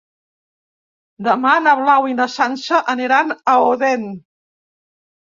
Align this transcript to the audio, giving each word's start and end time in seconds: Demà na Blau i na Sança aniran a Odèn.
Demà 1.25 1.51
na 1.65 1.73
Blau 1.81 2.07
i 2.11 2.15
na 2.19 2.25
Sança 2.35 2.79
aniran 2.93 3.35
a 3.53 3.55
Odèn. 3.67 4.07